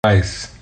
[0.00, 0.52] paz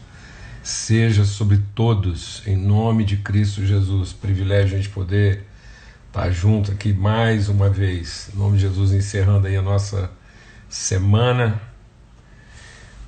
[0.63, 4.11] seja sobre todos, em nome de Cristo Jesus.
[4.11, 5.45] Privilégio de poder
[6.07, 10.11] estar junto aqui mais uma vez, em nome de Jesus, encerrando aí a nossa
[10.71, 11.61] semana.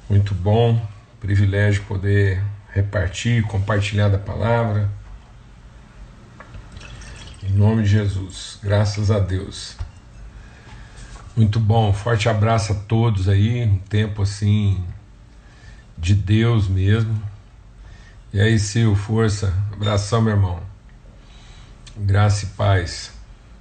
[0.06, 0.87] Muito bom,
[1.19, 4.90] privilégio poder repartir, compartilhar da palavra.
[7.42, 9.79] Em nome de Jesus, graças a Deus.
[11.35, 14.85] Muito bom, forte abraço a todos aí, um tempo assim
[15.99, 17.20] de Deus mesmo.
[18.32, 20.62] E aí, Sil, força, abração, meu irmão.
[21.96, 23.12] Graça e paz,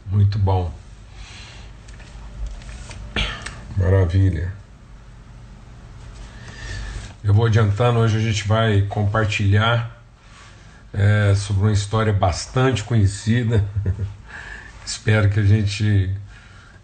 [0.05, 0.71] muito bom.
[3.77, 4.53] Maravilha.
[7.23, 10.01] Eu vou adiantando, hoje a gente vai compartilhar
[10.93, 13.65] é, sobre uma história bastante conhecida.
[14.85, 16.15] Espero que a gente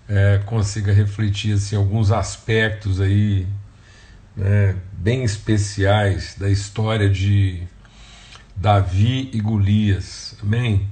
[0.08, 3.48] é, consiga refletir assim, alguns aspectos aí
[4.36, 7.64] né, bem especiais da história de
[8.56, 10.36] Davi e Golias.
[10.42, 10.88] Amém?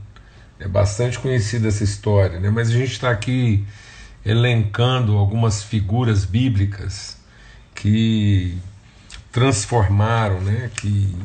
[0.59, 2.49] É bastante conhecida essa história, né?
[2.49, 3.65] mas a gente está aqui
[4.23, 7.17] elencando algumas figuras bíblicas
[7.73, 8.57] que
[9.31, 11.15] transformaram, né, que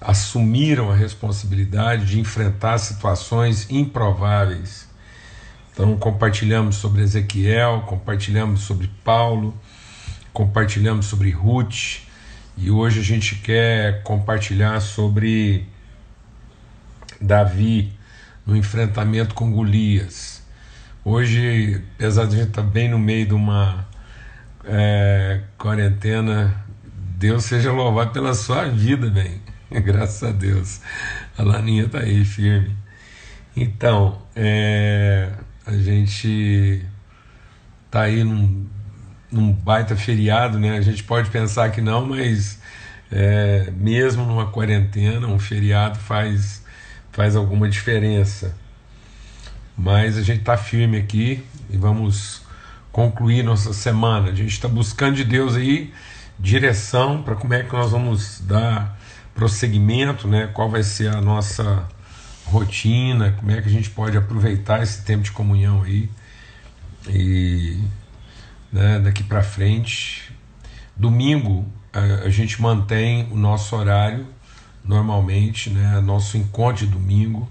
[0.00, 4.88] assumiram a responsabilidade de enfrentar situações improváveis.
[5.72, 9.54] Então, compartilhamos sobre Ezequiel, compartilhamos sobre Paulo,
[10.32, 12.00] compartilhamos sobre Ruth
[12.56, 15.66] e hoje a gente quer compartilhar sobre
[17.20, 17.92] Davi
[18.46, 20.42] no enfrentamento com Golias.
[21.04, 23.86] Hoje, apesar de a gente estar bem no meio de uma
[24.64, 26.64] é, quarentena,
[27.18, 29.40] Deus seja louvado pela sua vida, bem.
[29.70, 30.80] Graças a Deus.
[31.36, 32.76] A Laninha está aí firme.
[33.56, 35.30] Então, é,
[35.66, 36.84] a gente
[37.86, 38.66] está aí num
[39.32, 40.76] num baita feriado, né?
[40.76, 42.60] A gente pode pensar que não, mas
[43.10, 46.62] é, mesmo numa quarentena, um feriado faz,
[47.10, 48.54] faz alguma diferença.
[49.76, 52.42] Mas a gente está firme aqui e vamos
[52.92, 54.30] concluir nossa semana.
[54.30, 55.92] A gente está buscando de Deus aí
[56.38, 58.98] direção para como é que nós vamos dar
[59.34, 60.48] prosseguimento, né?
[60.52, 61.88] Qual vai ser a nossa
[62.44, 66.10] rotina, como é que a gente pode aproveitar esse tempo de comunhão aí
[67.08, 67.80] e
[68.72, 70.32] né, daqui para frente.
[70.96, 74.26] Domingo a, a, gente mantém o nosso horário
[74.84, 77.48] normalmente, né, nosso encontro de domingo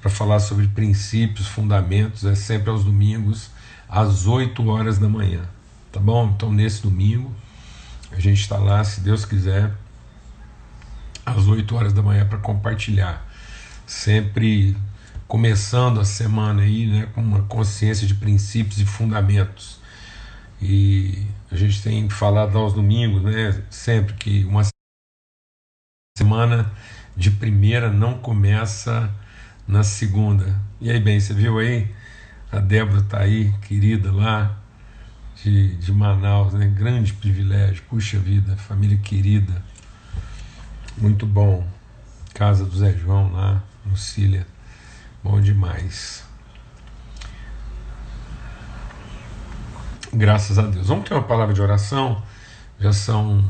[0.00, 3.50] para falar sobre princípios, fundamentos, é sempre aos domingos
[3.88, 5.48] às 8 horas da manhã,
[5.90, 6.32] tá bom?
[6.34, 7.32] Então nesse domingo
[8.12, 9.72] a gente está lá, se Deus quiser,
[11.24, 13.26] às 8 horas da manhã para compartilhar,
[13.86, 14.76] sempre
[15.26, 19.82] começando a semana aí, né, com uma consciência de princípios e fundamentos
[20.64, 24.62] e a gente tem falado aos domingos, né, sempre que uma
[26.16, 26.72] semana
[27.14, 29.14] de primeira não começa
[29.68, 30.58] na segunda.
[30.80, 31.94] E aí, bem, você viu aí?
[32.50, 34.58] A Débora está aí, querida lá
[35.42, 36.66] de, de Manaus, né?
[36.66, 39.62] Grande privilégio, puxa vida, família querida.
[40.96, 41.66] Muito bom.
[42.32, 44.46] Casa do Zé João lá, Lucília.
[45.22, 46.23] Bom demais.
[50.16, 50.86] Graças a Deus.
[50.86, 52.22] Vamos ter uma palavra de oração.
[52.78, 53.44] Já são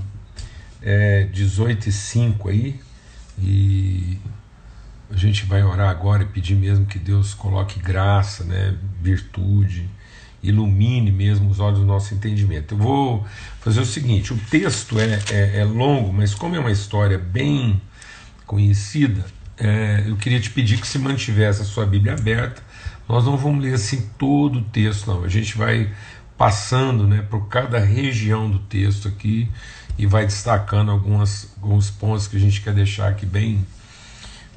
[0.80, 2.80] é, 18 e 5 aí.
[3.38, 4.18] E
[5.10, 9.90] a gente vai orar agora e pedir mesmo que Deus coloque graça, né, virtude,
[10.42, 12.72] ilumine mesmo os olhos do nosso entendimento.
[12.74, 13.26] Eu vou
[13.60, 17.78] fazer o seguinte: o texto é, é, é longo, mas como é uma história bem
[18.46, 19.26] conhecida,
[19.58, 22.62] é, eu queria te pedir que se mantivesse a sua Bíblia aberta.
[23.06, 25.24] Nós não vamos ler assim todo o texto, não.
[25.24, 25.92] A gente vai
[26.36, 29.48] passando né, por cada região do texto aqui
[29.96, 33.64] e vai destacando algumas, alguns pontos que a gente quer deixar aqui bem,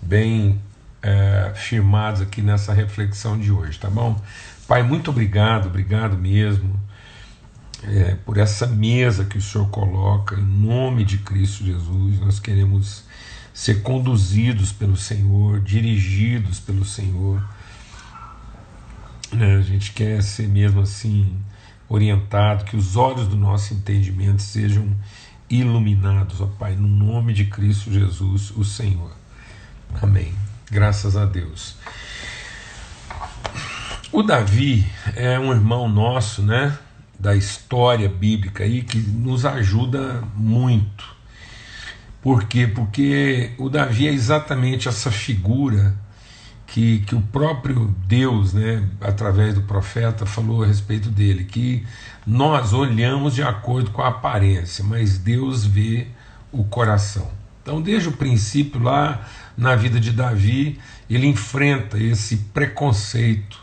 [0.01, 0.59] bem
[1.01, 4.19] é, firmados aqui nessa reflexão de hoje, tá bom?
[4.67, 6.79] Pai, muito obrigado, obrigado mesmo
[7.83, 12.19] é, por essa mesa que o Senhor coloca em nome de Cristo Jesus.
[12.19, 13.03] Nós queremos
[13.53, 17.43] ser conduzidos pelo Senhor, dirigidos pelo Senhor.
[19.39, 21.37] É, a gente quer ser mesmo assim
[21.89, 24.87] orientado, que os olhos do nosso entendimento sejam
[25.49, 29.11] iluminados, ó Pai, no nome de Cristo Jesus, o Senhor.
[30.01, 30.33] Amém.
[30.69, 31.75] Graças a Deus.
[34.11, 34.85] O Davi
[35.15, 36.77] é um irmão nosso, né,
[37.19, 41.15] da história bíblica aí que nos ajuda muito.
[42.21, 42.67] Por quê?
[42.67, 45.95] Porque o Davi é exatamente essa figura
[46.67, 51.85] que, que o próprio Deus, né, através do profeta, falou a respeito dele, que
[52.25, 56.07] nós olhamos de acordo com a aparência, mas Deus vê
[56.51, 57.31] o coração.
[57.63, 59.25] Então, desde o princípio, lá
[59.57, 60.77] na vida de Davi,
[61.09, 63.59] ele enfrenta esse preconceito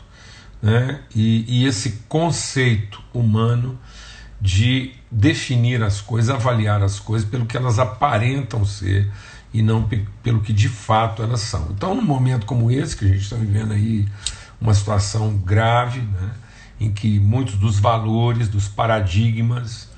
[0.61, 3.79] né, e, e esse conceito humano
[4.41, 9.09] de definir as coisas, avaliar as coisas pelo que elas aparentam ser
[9.55, 9.89] e não
[10.21, 11.69] pelo que de fato elas são.
[11.71, 14.05] Então, num momento como esse, que a gente está vivendo aí
[14.59, 16.31] uma situação grave, né,
[16.77, 19.89] em que muitos dos valores, dos paradigmas,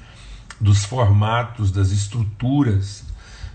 [0.62, 3.04] dos formatos, das estruturas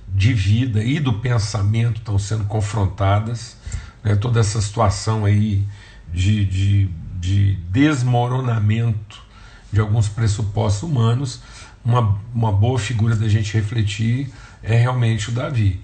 [0.08, 3.56] de vida e do pensamento estão sendo confrontadas,
[4.02, 5.64] né, toda essa situação aí
[6.12, 6.90] de, de,
[7.20, 9.22] de desmoronamento
[9.72, 11.40] de alguns pressupostos humanos,
[11.84, 14.32] uma, uma boa figura da gente refletir
[14.64, 15.80] é realmente o Davi.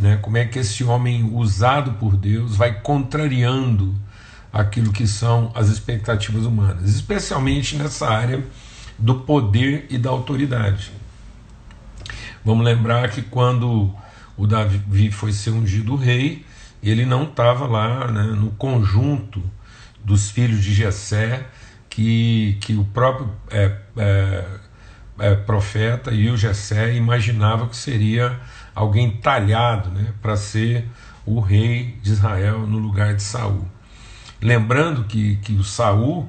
[0.00, 0.18] Né?
[0.20, 3.94] Como é que esse homem usado por Deus vai contrariando
[4.54, 8.44] aquilo que são as expectativas humanas, especialmente nessa área
[8.96, 10.92] do poder e da autoridade.
[12.44, 13.92] Vamos lembrar que quando
[14.36, 16.46] o Davi foi ser ungido rei,
[16.80, 19.42] ele não estava lá né, no conjunto
[20.04, 21.46] dos filhos de Jessé,
[21.88, 24.44] que, que o próprio é, é,
[25.18, 28.38] é, profeta e o Jessé imaginava que seria
[28.74, 30.88] alguém talhado né, para ser
[31.24, 33.66] o rei de Israel no lugar de Saul.
[34.42, 36.28] Lembrando que, que o Saul,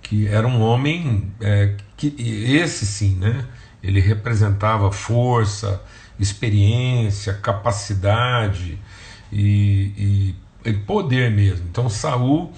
[0.00, 3.46] que era um homem é, que esse sim, né,
[3.82, 5.82] ele representava força,
[6.18, 8.78] experiência, capacidade
[9.30, 10.34] e,
[10.64, 11.66] e, e poder mesmo.
[11.68, 12.52] Então Saul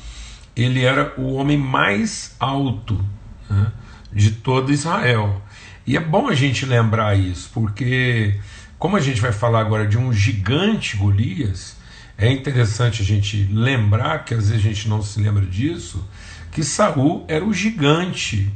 [0.54, 3.04] ele era o homem mais alto
[3.48, 3.72] né,
[4.12, 5.42] de todo Israel.
[5.86, 8.40] E é bom a gente lembrar isso, porque,
[8.78, 11.76] como a gente vai falar agora de um gigante Golias,
[12.16, 16.02] é interessante a gente lembrar, que às vezes a gente não se lembra disso,
[16.50, 18.50] que Saul era o gigante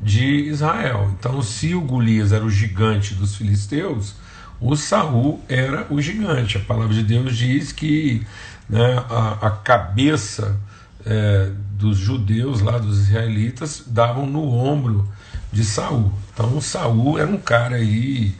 [0.00, 1.14] de Israel.
[1.18, 4.14] Então, se o Golias era o gigante dos filisteus,
[4.60, 6.56] o Saul era o gigante.
[6.56, 8.26] A palavra de Deus diz que
[8.68, 10.58] né, a, a cabeça
[11.04, 15.08] é, dos judeus lá, dos israelitas, davam no ombro
[15.52, 16.12] de Saul.
[16.32, 18.34] Então Saul era um cara aí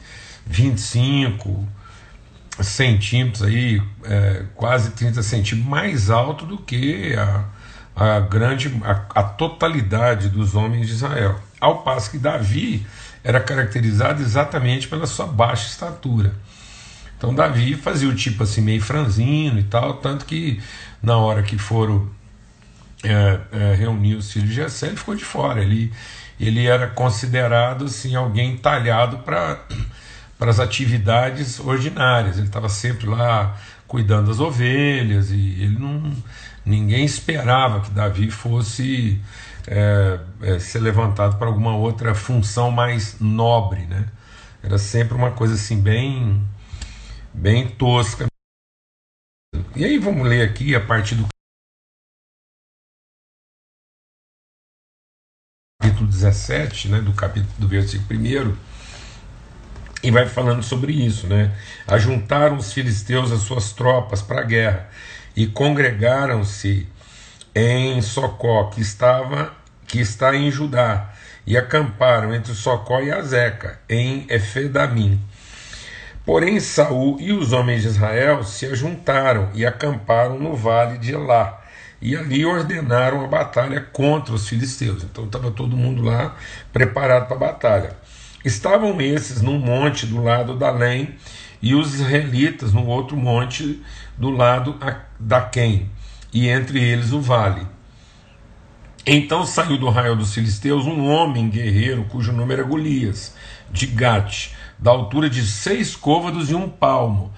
[0.45, 1.67] 25
[2.61, 7.45] centímetros aí, é, quase 30 centímetros mais alto do que a,
[7.95, 11.39] a grande a, a, totalidade dos homens de Israel.
[11.59, 12.85] Ao passo que Davi
[13.23, 16.33] era caracterizado exatamente pela sua baixa estatura.
[17.17, 20.61] Então Davi fazia o tipo assim meio franzino e tal, tanto que
[21.01, 22.09] na hora que foram
[23.03, 25.61] é, é, reuniu os filhos de Jessé, ele ficou de fora.
[25.61, 25.91] Ele,
[26.47, 29.59] ele era considerado assim, alguém talhado para
[30.39, 32.37] as atividades ordinárias.
[32.37, 33.57] Ele estava sempre lá
[33.87, 36.11] cuidando das ovelhas e ele não,
[36.65, 39.21] ninguém esperava que Davi fosse
[39.67, 44.05] é, é, ser levantado para alguma outra função mais nobre, né?
[44.61, 46.41] Era sempre uma coisa assim bem
[47.33, 48.25] bem tosca.
[49.75, 51.32] E aí vamos ler aqui a partir do
[56.03, 58.55] capítulo 17, né, do capítulo do versículo 1,
[60.03, 61.51] e vai falando sobre isso, né?
[61.87, 64.89] Ajuntaram os filisteus as suas tropas para a guerra
[65.35, 66.87] e congregaram-se
[67.55, 69.53] em Socó, que estava
[69.87, 71.11] que está em Judá,
[71.45, 75.21] e acamparam entre Socó e Azeca, em Efedamim.
[76.25, 81.62] Porém Saul e os homens de Israel se ajuntaram e acamparam no vale de Elá
[82.03, 85.03] e ali ordenaram a batalha contra os filisteus.
[85.03, 86.35] Então estava todo mundo lá
[86.73, 87.97] preparado para a batalha.
[88.43, 91.15] Estavam esses num monte do lado da Lém
[91.61, 93.81] e os israelitas no outro monte
[94.17, 94.77] do lado
[95.17, 95.89] da Quem,
[96.33, 97.65] e entre eles o vale.
[99.07, 103.33] Então saiu do raio dos filisteus um homem guerreiro cujo nome era Golias,
[103.71, 107.31] de Gate, da altura de seis côvados e um palmo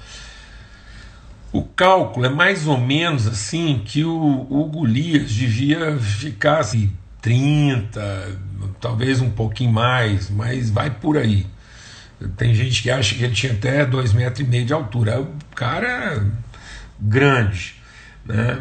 [1.56, 4.12] o cálculo é mais ou menos assim que o,
[4.50, 8.38] o Golias devia ficar assim, 30,
[8.82, 11.48] talvez um pouquinho mais, mas vai por aí.
[12.36, 15.14] Tem gente que acha que ele tinha até dois metros e meio de altura.
[15.14, 16.28] É o cara
[17.00, 17.76] grande,
[18.26, 18.60] né?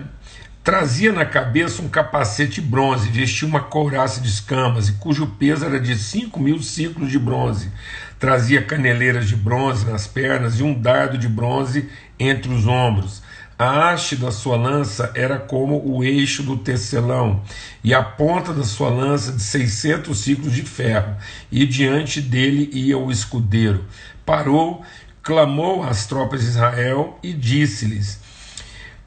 [0.65, 5.79] Trazia na cabeça um capacete bronze, vestia uma couraça de escamas, e cujo peso era
[5.79, 7.71] de 5 mil ciclos de bronze.
[8.19, 13.23] Trazia caneleiras de bronze nas pernas e um dardo de bronze entre os ombros.
[13.57, 17.41] A haste da sua lança era como o eixo do tecelão,
[17.85, 21.17] e a ponta da sua lança de seiscentos ciclos de ferro,
[21.53, 23.85] e diante dele ia o escudeiro.
[24.27, 24.83] Parou,
[25.23, 28.19] clamou às tropas de Israel e disse-lhes: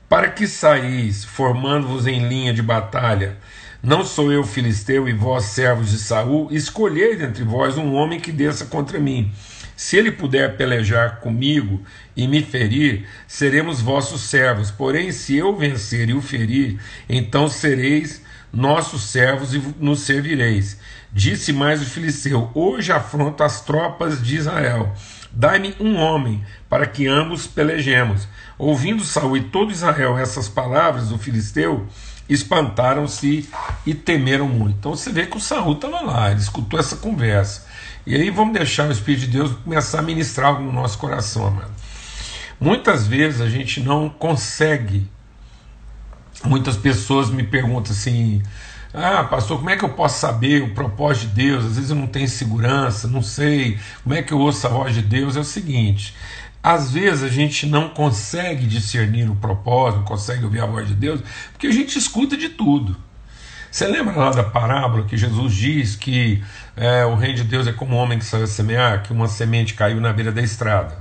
[0.08, 3.38] Para que saís, formando-vos em linha de batalha?
[3.84, 6.48] Não sou eu filisteu e vós servos de Saul?
[6.52, 9.32] Escolhei dentre vós um homem que desça contra mim.
[9.78, 11.84] Se ele puder pelejar comigo
[12.16, 14.72] e me ferir, seremos vossos servos.
[14.72, 20.80] Porém, se eu vencer e o ferir, então sereis nossos servos e nos servireis.
[21.14, 24.96] Disse mais o filisteu: Hoje afronto as tropas de Israel.
[25.32, 28.28] Dai-me um homem para que ambos pelejemos.
[28.58, 31.86] Ouvindo Saul e todo Israel essas palavras do filisteu,
[32.28, 33.48] espantaram-se
[33.86, 34.78] e temeram muito.
[34.80, 37.67] Então você vê que o Saul estava lá, ele escutou essa conversa.
[38.08, 41.46] E aí vamos deixar o Espírito de Deus começar a ministrar algo no nosso coração,
[41.46, 41.74] amado.
[42.58, 45.06] Muitas vezes a gente não consegue.
[46.46, 48.42] Muitas pessoas me perguntam assim:
[48.94, 51.66] ah, pastor, como é que eu posso saber o propósito de Deus?
[51.66, 54.96] Às vezes eu não tenho segurança, não sei como é que eu ouço a voz
[54.96, 55.36] de Deus.
[55.36, 56.16] É o seguinte:
[56.64, 60.94] às vezes a gente não consegue discernir o propósito, não consegue ouvir a voz de
[60.94, 61.20] Deus,
[61.52, 62.96] porque a gente escuta de tudo.
[63.70, 66.42] Você lembra lá da parábola que Jesus diz que
[66.78, 69.28] é, o reino de Deus é como um homem que saiu a semear, que uma
[69.28, 70.98] semente caiu na beira da estrada,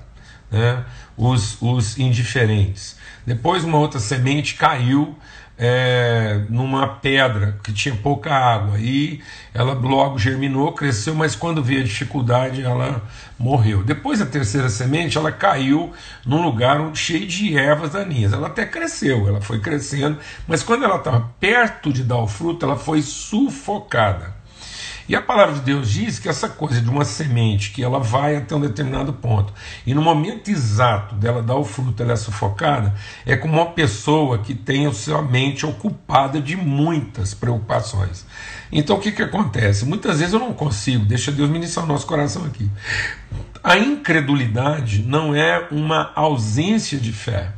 [0.51, 0.83] né?
[1.17, 2.97] os, os indiferentes.
[3.27, 5.17] Depois uma outra semente caiu
[5.59, 9.21] é, numa pedra que tinha pouca água e
[9.55, 13.03] ela logo germinou, cresceu, mas quando veio a dificuldade ela
[13.39, 13.83] morreu.
[13.83, 15.93] Depois a terceira semente ela caiu
[16.25, 18.33] num lugar cheio de ervas daninhas.
[18.33, 22.65] Ela até cresceu, ela foi crescendo, mas quando ela estava perto de dar o fruto,
[22.65, 24.46] ela foi sufocada.
[25.09, 28.37] E a palavra de Deus diz que essa coisa de uma semente que ela vai
[28.37, 29.53] até um determinado ponto
[29.87, 32.93] e no momento exato dela dar o fruto, ela é sufocada,
[33.25, 38.27] é como uma pessoa que tem a sua mente ocupada de muitas preocupações.
[38.73, 39.85] Então o que, que acontece?
[39.85, 42.69] Muitas vezes eu não consigo, deixa Deus ministrar o nosso coração aqui.
[43.63, 47.53] A incredulidade não é uma ausência de fé,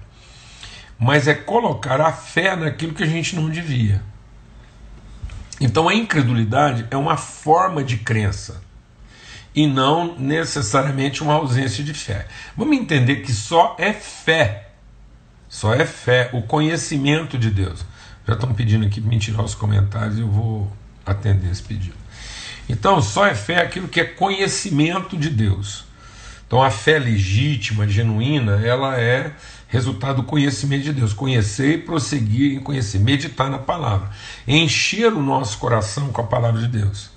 [0.99, 4.03] mas é colocar a fé naquilo que a gente não devia.
[5.61, 8.63] Então a incredulidade é uma forma de crença
[9.55, 12.27] e não necessariamente uma ausência de fé.
[12.57, 14.69] Vamos entender que só é fé,
[15.49, 17.85] só é fé, o conhecimento de Deus.
[18.27, 20.71] Já estão pedindo aqui para me tirar os comentários e eu vou
[21.05, 21.97] atender esse pedido.
[22.69, 25.87] Então, só é fé aquilo que é conhecimento de Deus.
[26.47, 29.33] Então, a fé legítima, genuína, ela é
[29.69, 31.13] resultado do conhecimento de Deus.
[31.13, 34.11] Conhecer e prosseguir em conhecer, meditar na palavra,
[34.47, 37.11] encher o nosso coração com a palavra de Deus.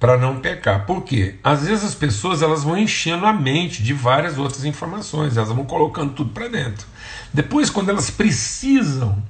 [0.00, 0.86] Para não pecar.
[0.86, 1.34] Por quê?
[1.42, 5.64] Às vezes as pessoas elas vão enchendo a mente de várias outras informações, elas vão
[5.64, 6.86] colocando tudo para dentro.
[7.34, 9.20] Depois, quando elas precisam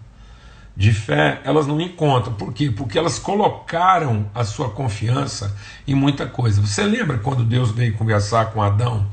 [0.76, 2.34] de fé, elas não encontram.
[2.34, 2.70] Por quê?
[2.70, 6.60] Porque elas colocaram a sua confiança em muita coisa.
[6.60, 9.08] Você lembra quando Deus veio conversar com Adão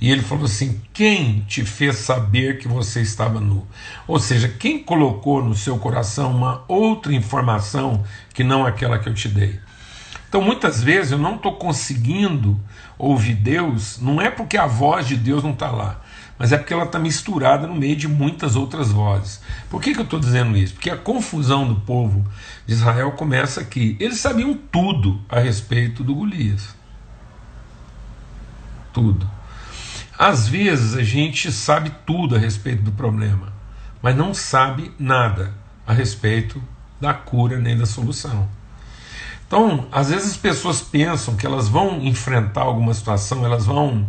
[0.00, 3.66] e ele falou assim: Quem te fez saber que você estava nu?
[4.06, 9.14] Ou seja, quem colocou no seu coração uma outra informação que não aquela que eu
[9.14, 9.58] te dei?
[10.28, 12.60] Então, muitas vezes eu não estou conseguindo
[12.98, 16.00] ouvir Deus, não é porque a voz de Deus não está lá,
[16.36, 19.40] mas é porque ela está misturada no meio de muitas outras vozes.
[19.70, 20.74] Por que, que eu estou dizendo isso?
[20.74, 22.24] Porque a confusão do povo
[22.66, 23.96] de Israel começa aqui.
[24.00, 26.74] Eles sabiam tudo a respeito do Golias.
[28.92, 29.33] Tudo.
[30.18, 33.52] Às vezes a gente sabe tudo a respeito do problema,
[34.00, 35.52] mas não sabe nada
[35.86, 36.62] a respeito
[37.00, 38.48] da cura nem da solução.
[39.46, 44.06] Então, às vezes as pessoas pensam que elas vão enfrentar alguma situação, elas vão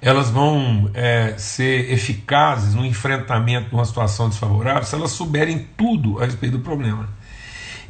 [0.00, 6.20] elas vão é, ser eficazes no enfrentamento de uma situação desfavorável se elas souberem tudo
[6.20, 7.08] a respeito do problema.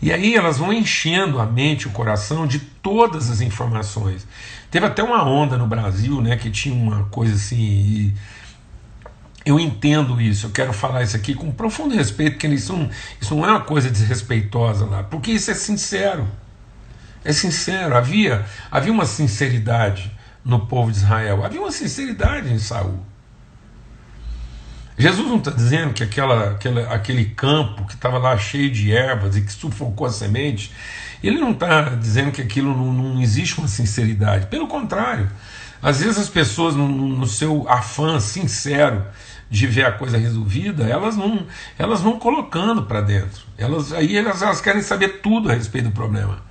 [0.00, 4.26] E aí elas vão enchendo a mente, o coração de todas as informações.
[4.70, 8.12] Teve até uma onda no Brasil, né, que tinha uma coisa assim.
[9.44, 13.34] eu entendo isso, eu quero falar isso aqui com profundo respeito, porque isso não, isso
[13.34, 16.26] não é uma coisa desrespeitosa lá, porque isso é sincero.
[17.24, 20.12] É sincero, havia, havia uma sinceridade
[20.44, 23.00] no povo de Israel, havia uma sinceridade em Saul.
[24.98, 29.36] Jesus não está dizendo que aquela, aquela, aquele campo que estava lá cheio de ervas
[29.36, 30.72] e que sufocou a semente,
[31.22, 34.46] ele não está dizendo que aquilo não, não, existe uma sinceridade.
[34.46, 35.30] Pelo contrário,
[35.82, 39.04] às vezes as pessoas, no, no seu afã sincero
[39.50, 41.46] de ver a coisa resolvida, elas não
[41.78, 43.44] elas vão colocando para dentro.
[43.58, 46.42] Elas, aí elas, elas querem saber tudo a respeito do problema.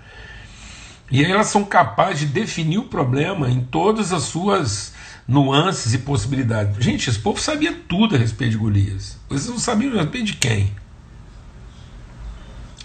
[1.10, 4.95] E aí elas são capazes de definir o problema em todas as suas
[5.28, 6.84] nuances e possibilidades.
[6.84, 9.18] Gente, esse povo sabia tudo a respeito de Golias.
[9.30, 10.72] Eles não sabiam a respeito de quem?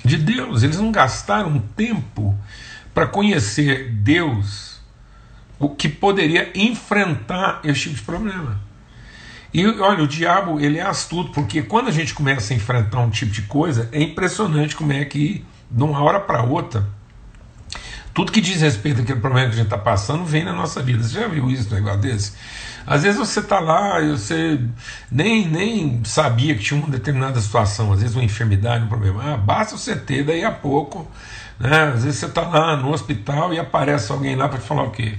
[0.04, 0.62] De Deus.
[0.62, 2.35] Eles não gastaram tempo
[2.94, 4.80] para conhecer Deus,
[5.59, 8.61] o que poderia enfrentar esse tipo de problema.
[9.52, 13.11] E olha, o diabo ele é astuto, porque quando a gente começa a enfrentar um
[13.11, 16.88] tipo de coisa, é impressionante como é que, de uma hora para outra,
[18.12, 21.02] Tudo que diz respeito àquele problema que a gente está passando vem na nossa vida.
[21.02, 22.33] Você já viu isso, um negócio desse?
[22.87, 24.59] Às vezes você está lá e você
[25.11, 29.35] nem, nem sabia que tinha uma determinada situação, às vezes uma enfermidade, um problema.
[29.35, 31.09] Ah, basta você ter, daí a pouco.
[31.59, 31.93] Né?
[31.95, 34.90] Às vezes você está lá no hospital e aparece alguém lá para te falar o
[34.90, 35.17] quê?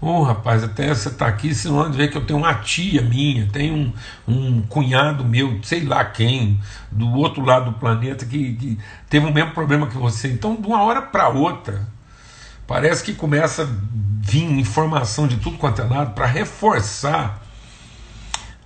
[0.00, 3.02] Ô oh, rapaz, até você está aqui, você não ver que eu tenho uma tia
[3.02, 3.92] minha, tenho um,
[4.26, 6.58] um cunhado meu, sei lá quem,
[6.90, 10.26] do outro lado do planeta, que, que teve o mesmo problema que você.
[10.26, 11.86] Então, de uma hora para outra,
[12.72, 13.66] parece que começa a
[14.22, 17.42] vir informação de tudo quanto é lado para reforçar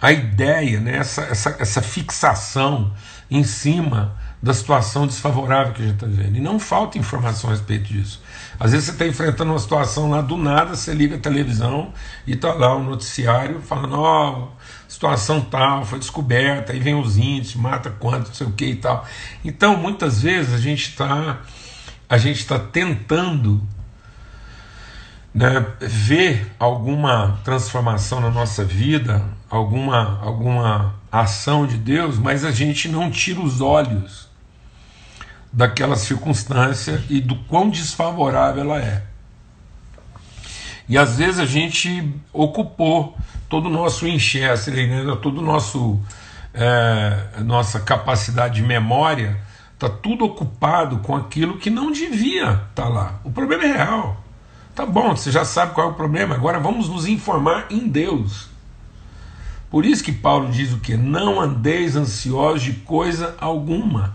[0.00, 2.92] a ideia, né, essa, essa, essa fixação
[3.28, 6.36] em cima da situação desfavorável que a gente está vivendo.
[6.36, 8.22] E não falta informação a respeito disso.
[8.60, 11.92] Às vezes você está enfrentando uma situação lá do nada, você liga a televisão
[12.28, 14.48] e está lá o um noticiário falando: ó, oh,
[14.86, 18.76] situação tal, foi descoberta, aí vem os índices, mata quanto, não sei o que e
[18.76, 19.04] tal.
[19.44, 21.40] Então, muitas vezes a gente está
[22.08, 23.60] a gente está tentando
[25.36, 32.88] né, ver alguma transformação na nossa vida, alguma, alguma ação de Deus, mas a gente
[32.88, 34.30] não tira os olhos
[35.52, 39.02] daquela circunstância e do quão desfavorável ela é.
[40.88, 43.14] E às vezes a gente ocupou
[43.46, 46.00] todo o nosso enxerga, né, todo o nosso
[46.54, 49.38] é, nossa capacidade de memória
[49.74, 53.20] está tudo ocupado com aquilo que não devia estar tá lá.
[53.22, 54.25] O problema é real.
[54.76, 58.50] Tá bom, você já sabe qual é o problema, agora vamos nos informar em Deus.
[59.70, 60.98] Por isso que Paulo diz o que?
[60.98, 64.14] Não andeis ansiosos de coisa alguma.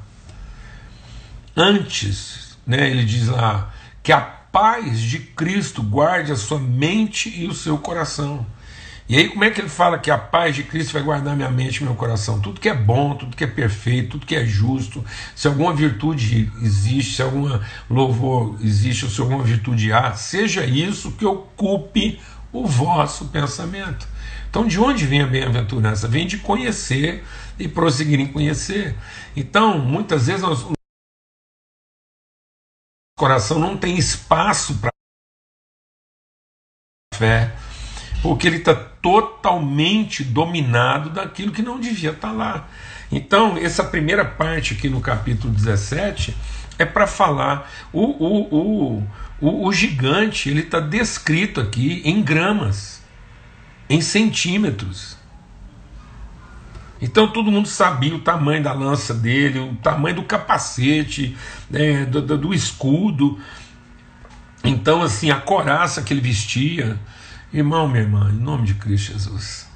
[1.58, 7.48] Antes, né, ele diz lá, que a paz de Cristo guarde a sua mente e
[7.48, 8.46] o seu coração.
[9.12, 11.52] E aí, como é que ele fala que a paz de Cristo vai guardar minha
[11.52, 12.40] mente e meu coração?
[12.40, 15.04] Tudo que é bom, tudo que é perfeito, tudo que é justo,
[15.36, 21.12] se alguma virtude existe, se alguma louvor existe, ou se alguma virtude há, seja isso
[21.12, 22.22] que ocupe
[22.54, 24.08] o vosso pensamento.
[24.50, 26.08] Então, de onde vem a bem-aventurança?
[26.08, 27.22] Vem de conhecer
[27.60, 28.96] e prosseguir em conhecer.
[29.36, 30.72] Então, muitas vezes nós, o
[33.20, 34.90] coração não tem espaço para
[37.14, 37.54] fé
[38.22, 42.68] porque ele está totalmente dominado daquilo que não devia estar tá lá.
[43.12, 46.36] Então, essa primeira parte aqui no capítulo 17
[46.78, 47.70] é para falar.
[47.92, 49.04] O, o,
[49.40, 53.04] o, o, gigante ele está descrito aqui em gramas,
[53.90, 55.18] em centímetros.
[57.02, 61.36] Então todo mundo sabia o tamanho da lança dele, o tamanho do capacete,
[61.70, 63.40] né, do, do, do escudo.
[64.64, 67.00] Então, assim, a coraça que ele vestia,
[67.54, 69.68] Irmão, minha irmã, em nome de Cristo Jesus.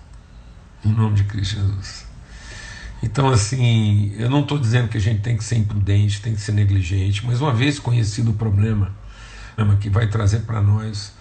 [0.86, 2.06] Em nome de Cristo Jesus.
[3.04, 6.40] Então, assim, eu não estou dizendo que a gente tem que ser imprudente, tem que
[6.40, 8.94] ser negligente, mas uma vez conhecido o problema,
[9.82, 11.12] que vai trazer para nós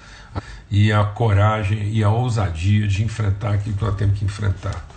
[0.71, 4.89] e a coragem e a ousadia de enfrentar aquilo que nós temos que enfrentar.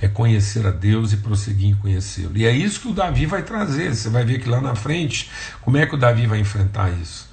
[0.00, 2.36] É conhecer a Deus e prosseguir em conhecê-lo.
[2.36, 3.94] E é isso que o Davi vai trazer.
[3.94, 5.30] Você vai ver que lá na frente,
[5.60, 7.27] como é que o Davi vai enfrentar isso?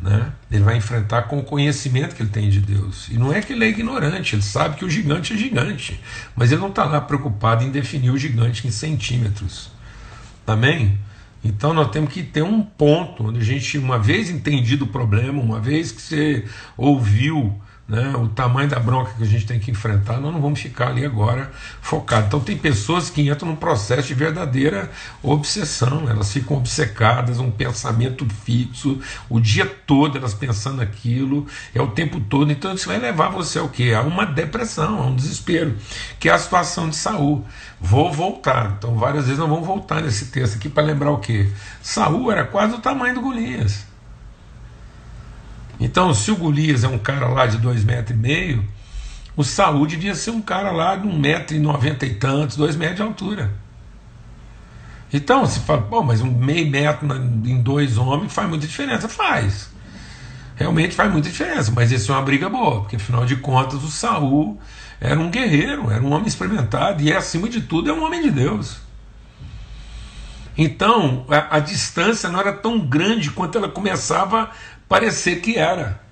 [0.00, 0.30] Né?
[0.50, 3.08] Ele vai enfrentar com o conhecimento que ele tem de Deus.
[3.08, 6.00] E não é que ele é ignorante, ele sabe que o gigante é gigante,
[6.34, 9.70] mas ele não está lá preocupado em definir o gigante em centímetros.
[10.46, 10.98] Amém?
[11.42, 15.40] Então nós temos que ter um ponto onde a gente, uma vez entendido o problema,
[15.40, 16.44] uma vez que você
[16.76, 20.60] ouviu né, o tamanho da bronca que a gente tem que enfrentar, nós não vamos
[20.60, 22.26] ficar ali agora focados.
[22.26, 24.90] Então, tem pessoas que entram num processo de verdadeira
[25.22, 31.86] obsessão, elas ficam obcecadas, um pensamento fixo, o dia todo elas pensando aquilo, é o
[31.88, 32.50] tempo todo.
[32.50, 33.92] Então, isso vai levar você ao quê?
[33.96, 35.76] A uma depressão, a um desespero,
[36.18, 37.44] que é a situação de Saul.
[37.80, 38.74] Vou voltar.
[38.78, 41.48] Então, várias vezes nós vamos voltar nesse texto aqui para lembrar o quê?
[41.80, 43.95] Saul era quase o tamanho do Golias.
[45.78, 48.64] Então, se o Golias é um cara lá de dois metros e meio,
[49.36, 52.74] o Saúl devia ser um cara lá de um metro e noventa e tantos, dois
[52.74, 53.52] metros de altura.
[55.12, 57.06] Então, se fala, pô, mas um meio metro
[57.44, 59.08] em dois homens faz muita diferença.
[59.08, 59.70] Faz.
[60.56, 63.90] Realmente faz muita diferença, mas isso é uma briga boa, porque afinal de contas o
[63.90, 64.58] Saul
[64.98, 68.30] era um guerreiro, era um homem experimentado e, acima de tudo, é um homem de
[68.30, 68.78] Deus.
[70.56, 74.50] Então, a, a distância não era tão grande quanto ela começava
[74.88, 76.06] parecer que era.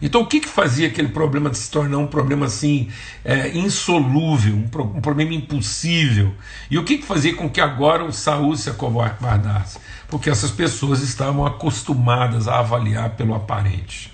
[0.00, 2.90] Então, o que, que fazia aquele problema se tornar um problema assim
[3.24, 6.34] é, insolúvel, um, pro, um, problema impossível?
[6.70, 9.78] E o que, que fazia com que agora o Saúl se acovardasse?
[10.08, 14.12] Porque essas pessoas estavam acostumadas a avaliar pelo aparente.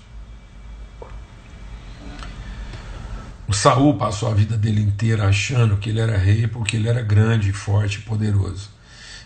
[3.45, 7.01] O Saul passou a vida dele inteira achando que ele era rei porque ele era
[7.01, 8.69] grande, forte e poderoso.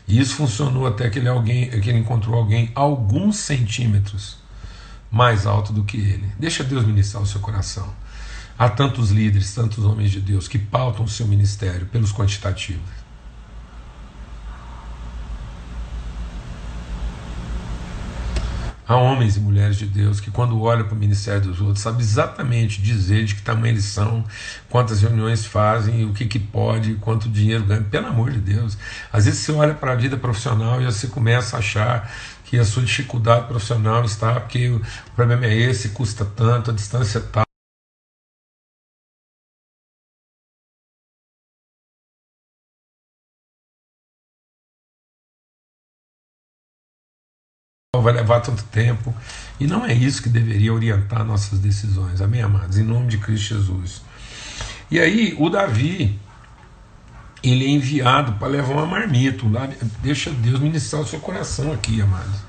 [0.08, 4.38] E isso funcionou até que ele, alguém, que ele encontrou alguém alguns centímetros
[5.12, 6.32] mais alto do que ele.
[6.38, 7.88] Deixa Deus ministrar o seu coração.
[8.58, 13.08] Há tantos líderes, tantos homens de Deus que pautam o seu ministério pelos quantitativos.
[18.88, 22.00] Há homens e mulheres de Deus que, quando olham para o ministério dos outros, sabem
[22.00, 24.24] exatamente dizer de que tamanho eles são,
[24.70, 27.84] quantas reuniões fazem, o que, que pode, quanto dinheiro ganham.
[27.84, 28.78] Pelo amor de Deus.
[29.12, 32.10] Às vezes você olha para a vida profissional e você começa a achar
[32.48, 34.82] que a sua dificuldade profissional está porque o
[35.16, 37.44] problema é esse, custa tanto, a distância é tal.
[48.02, 49.14] vai levar tanto tempo.
[49.60, 52.78] E não é isso que deveria orientar nossas decisões, amém, amados?
[52.78, 54.02] Em nome de Cristo Jesus.
[54.90, 56.18] E aí, o Davi,
[57.52, 59.46] ele é enviado para levar uma marmita.
[60.02, 62.48] Deixa Deus ministrar o seu coração aqui, amados.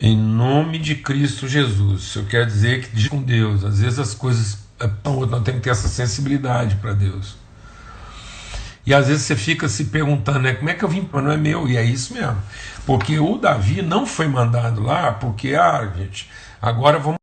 [0.00, 2.14] Em nome de Cristo Jesus.
[2.16, 4.58] Eu quero dizer que com Deus, às vezes as coisas.
[5.04, 7.36] Nós temos que ter essa sensibilidade para Deus.
[8.86, 11.30] E às vezes você fica se perguntando, né, como é que eu vim para não
[11.30, 11.68] é meu?
[11.68, 12.42] E é isso mesmo.
[12.86, 16.30] Porque o Davi não foi mandado lá porque, ah, gente,
[16.62, 17.19] agora vamos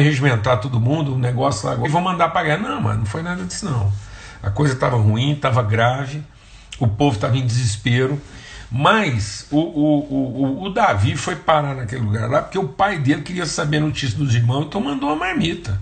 [0.00, 2.56] regimentar todo mundo, o negócio lá, e vou mandar guerra.
[2.56, 3.92] Não, mano, não foi nada disso não.
[4.42, 6.22] A coisa estava ruim, estava grave,
[6.78, 8.18] o povo estava em desespero.
[8.70, 13.20] Mas o, o, o, o, Davi foi parar naquele lugar lá porque o pai dele
[13.20, 15.78] queria saber a notícia dos irmãos, então mandou uma marmita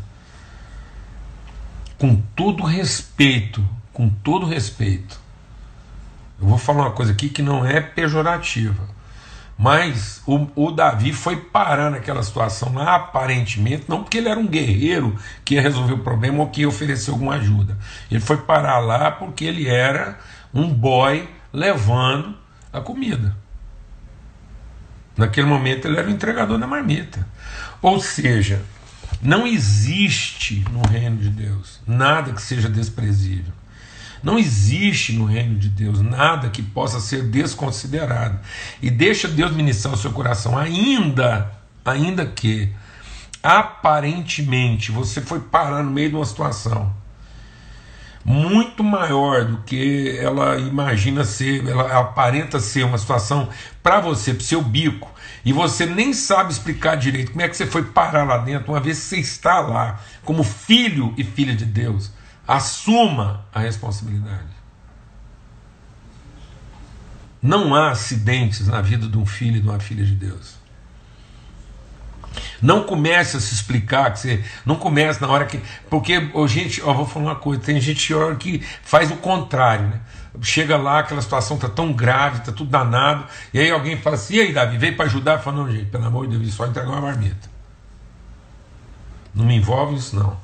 [1.96, 5.20] com todo respeito, com todo respeito,
[6.40, 8.88] eu vou falar uma coisa aqui que não é pejorativa,
[9.62, 14.46] mas o, o, Davi foi parar naquela situação lá, aparentemente, não porque ele era um
[14.46, 17.76] guerreiro que ia resolver o problema ou que ia oferecer alguma ajuda.
[18.10, 20.18] Ele foi parar lá porque ele era
[20.54, 22.34] um boy levando
[22.72, 23.36] a comida.
[25.14, 27.28] Naquele momento ele era o entregador da marmita.
[27.82, 28.62] Ou seja,
[29.20, 33.52] não existe no reino de Deus nada que seja desprezível.
[34.22, 38.38] Não existe no reino de Deus nada que possa ser desconsiderado.
[38.82, 41.50] E deixa Deus ministrar o seu coração, ainda,
[41.84, 42.72] ainda que
[43.42, 46.94] aparentemente você foi parar no meio de uma situação
[48.24, 53.48] muito maior do que ela imagina ser, ela aparenta ser uma situação
[53.82, 55.10] para você, para seu bico,
[55.44, 58.80] e você nem sabe explicar direito como é que você foi parar lá dentro, uma
[58.80, 62.12] vez que você está lá, como filho e filha de Deus,
[62.50, 64.50] assuma a responsabilidade.
[67.40, 70.58] Não há acidentes na vida de um filho e de uma filha de Deus.
[72.60, 75.60] Não comece a se explicar, que você não comece na hora que.
[75.88, 80.00] Porque, oh, gente, ó, vou falar uma coisa: tem gente que faz o contrário, né?
[80.42, 84.34] Chega lá, aquela situação está tão grave, está tudo danado, e aí alguém fala assim:
[84.34, 85.38] e aí, Davi, veio para ajudar?
[85.38, 87.48] Fala, não, gente, pelo amor de Deus, só entregar uma marmita.
[89.34, 90.36] Não me envolve isso, não.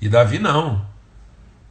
[0.00, 0.91] E Davi não.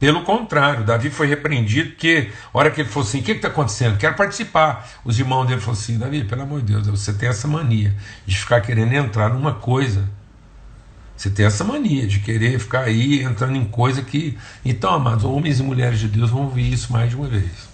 [0.02, 3.96] Pelo contrário, Davi foi repreendido porque, hora que ele falou assim: o que está acontecendo?
[3.96, 4.90] Quero participar.
[5.04, 7.94] Os irmãos dele falaram assim: Davi, pelo amor de Deus, você tem essa mania
[8.26, 10.10] de ficar querendo entrar numa coisa.
[11.16, 14.36] Você tem essa mania de querer ficar aí entrando em coisa que.
[14.64, 17.68] Então, amados, homens e mulheres de Deus vão ouvir isso mais de uma vez.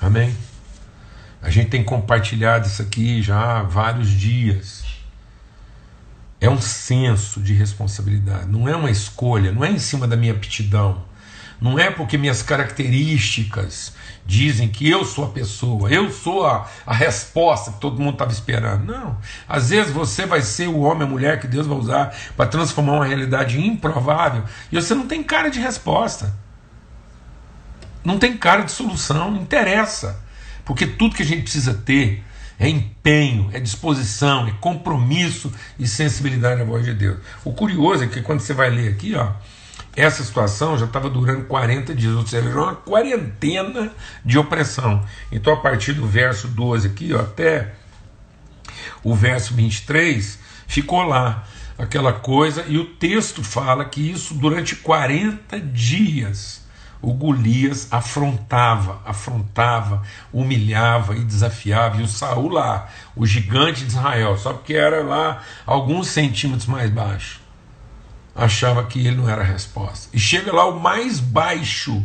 [0.00, 0.34] Amém?
[1.42, 4.82] A gente tem compartilhado isso aqui já há vários dias.
[6.44, 10.34] É um senso de responsabilidade, não é uma escolha, não é em cima da minha
[10.34, 11.02] aptidão,
[11.58, 13.94] não é porque minhas características
[14.26, 18.30] dizem que eu sou a pessoa, eu sou a, a resposta que todo mundo estava
[18.30, 18.84] esperando.
[18.84, 19.16] Não.
[19.48, 22.92] Às vezes você vai ser o homem, a mulher que Deus vai usar para transformar
[22.92, 26.36] uma realidade improvável e você não tem cara de resposta.
[28.04, 30.22] Não tem cara de solução, não interessa.
[30.62, 32.22] Porque tudo que a gente precisa ter
[32.58, 37.18] é empenho, é disposição, é compromisso e sensibilidade à voz de Deus.
[37.44, 39.32] O curioso é que quando você vai ler aqui, ó,
[39.96, 43.92] essa situação já estava durando 40 dias, ou seja, era uma quarentena
[44.24, 45.04] de opressão.
[45.30, 47.74] Então, a partir do verso 12 aqui, ó, até
[49.02, 51.46] o verso 23, ficou lá
[51.78, 56.63] aquela coisa, e o texto fala que isso durante 40 dias
[57.04, 64.38] o Golias afrontava, afrontava, humilhava e desafiava, e o Saul lá, o gigante de Israel,
[64.38, 67.40] só porque era lá alguns centímetros mais baixo,
[68.34, 70.08] achava que ele não era a resposta.
[70.12, 72.02] E chega lá o mais baixo,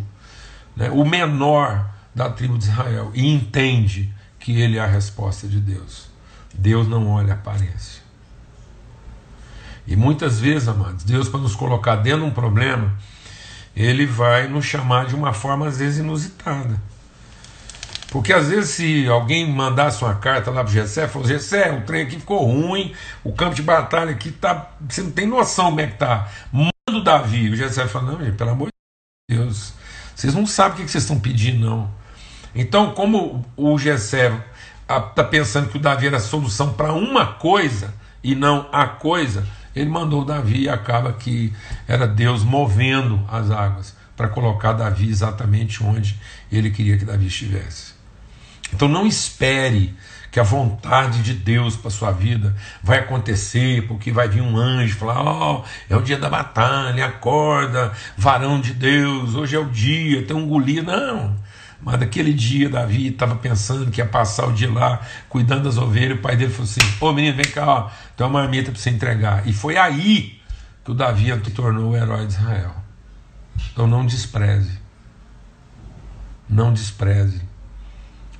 [0.75, 5.59] né, o menor da tribo de Israel, e entende que ele é a resposta de
[5.59, 6.09] Deus.
[6.53, 8.01] Deus não olha a aparência.
[9.87, 12.95] E muitas vezes, amados, Deus, para nos colocar dentro de um problema,
[13.79, 16.75] ele vai nos chamar de uma forma às vezes inusitada.
[18.11, 21.81] Porque às vezes, se alguém mandasse uma carta lá para o Gessé, falou: Gessé, o
[21.81, 24.71] trem aqui ficou ruim, o campo de batalha aqui tá.
[24.87, 26.27] Você não tem noção como é que tá.
[26.51, 27.49] Manda o Davi.
[27.49, 29.73] O Gessé fala: Não, gente, pelo amor de Deus,
[30.15, 31.89] vocês não sabem o que vocês estão pedindo, não.
[32.53, 34.33] Então, como o Gessé
[34.81, 39.47] está pensando que o Davi era a solução para uma coisa e não a coisa,
[39.75, 41.53] ele mandou Davi e acaba que
[41.87, 46.19] era Deus movendo as águas para colocar Davi exatamente onde
[46.51, 47.93] ele queria que Davi estivesse.
[48.73, 49.95] Então não espere
[50.31, 54.95] que a vontade de Deus para sua vida vai acontecer, porque vai vir um anjo
[54.95, 59.65] falar: Ó, oh, é o dia da batalha, acorda, varão de Deus, hoje é o
[59.65, 60.85] dia, tem um Golias.
[60.85, 61.35] Não.
[61.81, 66.17] Mas naquele dia, Davi estava pensando que ia passar o dia lá cuidando das ovelhas.
[66.17, 68.89] O pai dele falou assim: Ô menino, vem cá, ó, tem uma marmita para você
[68.89, 69.47] entregar.
[69.47, 70.39] E foi aí
[70.83, 72.75] que o Davi tornou o herói de Israel.
[73.71, 74.77] Então não despreze.
[76.49, 77.41] Não despreze.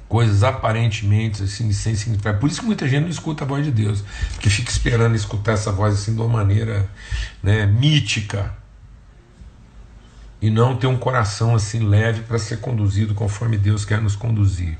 [0.09, 2.39] Coisas aparentemente assim, sem significado.
[2.39, 4.03] Por isso que muita gente não escuta a voz de Deus.
[4.33, 6.89] Porque fica esperando escutar essa voz assim de uma maneira
[7.41, 8.58] né, mítica
[10.41, 14.77] e não ter um coração assim leve para ser conduzido conforme Deus quer nos conduzir.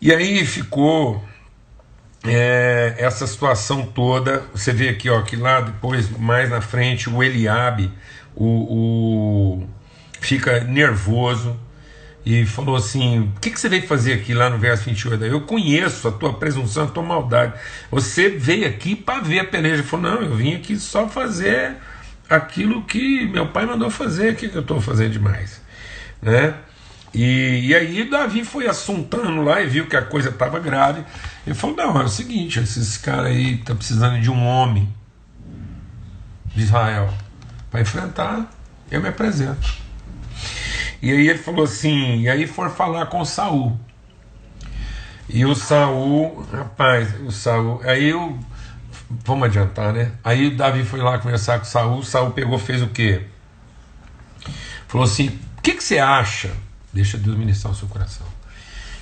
[0.00, 1.22] E aí ficou
[2.24, 4.44] é, essa situação toda.
[4.54, 7.92] Você vê aqui, ó, que lá depois, mais na frente, o Eliabe
[8.34, 9.68] o, o
[10.20, 11.58] fica nervoso
[12.24, 15.24] e falou assim: O que, que você veio fazer aqui lá no verso 28?
[15.24, 17.54] Eu conheço a tua presunção, a tua maldade.
[17.90, 19.76] Você veio aqui para ver a peleja.
[19.76, 21.76] Ele falou: Não, eu vim aqui só fazer
[22.28, 25.60] aquilo que meu pai mandou fazer, o que, que eu estou fazendo demais?
[26.20, 26.54] Né?
[27.14, 31.02] E, e, aí Davi foi assuntando lá e viu que a coisa estava grave.
[31.46, 34.92] Ele falou: Não, é o seguinte, esses caras aí estão tá precisando de um homem
[36.54, 37.12] de Israel
[37.70, 38.50] para enfrentar,
[38.90, 39.78] eu me apresento.
[41.00, 43.78] E aí ele falou assim, e aí for falar com Saul.
[45.28, 48.38] E o Saul, rapaz, o Saul, aí eu
[49.10, 50.12] Vamos adiantar, né?
[50.22, 53.26] Aí Davi foi lá conversar com Saul, Saul pegou, fez o quê?
[54.86, 56.50] Falou assim: o que, que você acha?
[56.92, 58.26] Deixa Deus ministrar o seu coração.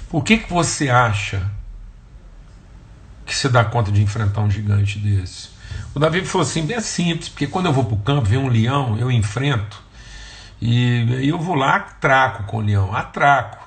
[0.09, 1.51] Por que, que você acha
[3.25, 5.49] que você dá conta de enfrentar um gigante desse?
[5.93, 8.49] O Davi falou assim: é simples, porque quando eu vou para o campo, vem um
[8.49, 9.83] leão, eu enfrento,
[10.61, 13.66] e eu vou lá, traco com o leão, atraco.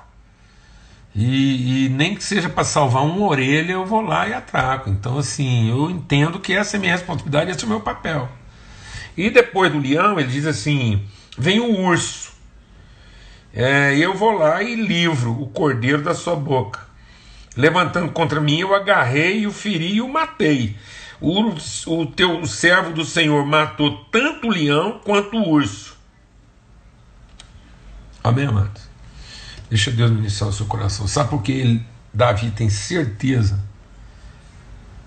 [1.14, 4.88] E, e, nem que seja para salvar uma orelha, eu vou lá e atraco.
[4.88, 8.28] Então, assim, eu entendo que essa é a minha responsabilidade, esse é o meu papel.
[9.16, 11.04] E depois do leão, ele diz assim:
[11.36, 12.30] vem o urso.
[13.52, 16.88] É, eu vou lá e livro o cordeiro da sua boca.
[17.56, 20.76] Levantando contra mim, eu agarrei, o feri e o matei.
[21.20, 21.50] O,
[21.86, 25.98] o teu o servo do Senhor matou tanto o leão quanto o urso.
[28.22, 28.89] Amém, amados?
[29.70, 31.06] Deixa Deus ministrar o seu coração.
[31.06, 33.62] Sabe por que ele, Davi tem certeza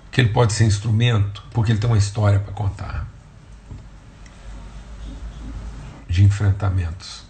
[0.10, 1.44] que ele pode ser instrumento?
[1.52, 3.06] Porque ele tem uma história para contar
[6.08, 7.24] de enfrentamentos.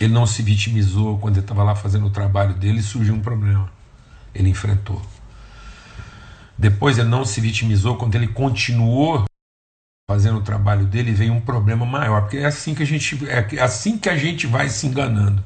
[0.00, 3.20] Ele não se vitimizou quando ele estava lá fazendo o trabalho dele e surgiu um
[3.20, 3.70] problema.
[4.34, 5.02] Ele enfrentou.
[6.56, 9.26] Depois ele não se vitimizou quando ele continuou
[10.08, 13.60] fazendo o trabalho dele veio um problema maior, porque é assim que a gente é
[13.60, 15.42] assim que a gente vai se enganando.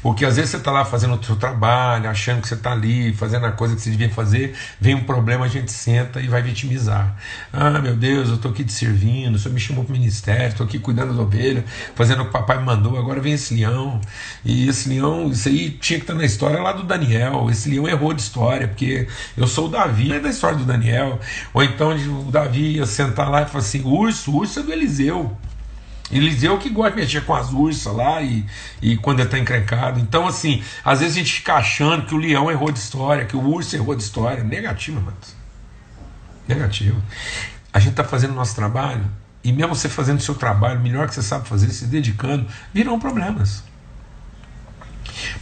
[0.00, 3.12] Porque às vezes você está lá fazendo o seu trabalho, achando que você está ali,
[3.12, 6.40] fazendo a coisa que você devia fazer, vem um problema, a gente senta e vai
[6.40, 7.14] vitimizar.
[7.52, 10.48] Ah, meu Deus, eu estou aqui te servindo, o senhor me chamou para o ministério,
[10.48, 14.00] estou aqui cuidando das ovelhas, fazendo o que o papai mandou, agora vem esse leão.
[14.42, 17.50] E esse leão, isso aí tinha que estar na história lá do Daniel.
[17.50, 21.20] Esse leão errou de história, porque eu sou o Davi, é da história do Daniel.
[21.52, 21.94] Ou então
[22.26, 25.36] o Davi ia sentar lá e falar assim: urso, urso é do Eliseu.
[26.10, 28.44] Eliseu que gosta de mexer com as ursas lá e,
[28.80, 30.00] e quando ele está encrencado.
[30.00, 33.36] Então, assim, às vezes a gente fica achando que o leão errou de história, que
[33.36, 34.42] o urso errou de história.
[34.42, 35.16] Negativo, mano.
[36.46, 37.02] Negativo.
[37.72, 39.04] A gente está fazendo o nosso trabalho,
[39.44, 42.98] e mesmo você fazendo o seu trabalho, melhor que você sabe fazer, se dedicando, virão
[42.98, 43.62] problemas.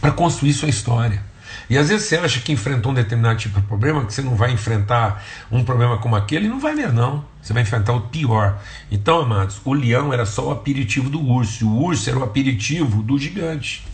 [0.01, 1.23] Para construir sua história.
[1.69, 4.35] E às vezes você acha que enfrentou um determinado tipo de problema, que você não
[4.35, 7.25] vai enfrentar um problema como aquele, não vai mesmo, não.
[7.41, 8.57] Você vai enfrentar o pior.
[8.89, 12.23] Então, amados, o leão era só o aperitivo do urso, e o urso era o
[12.23, 13.85] aperitivo do gigante.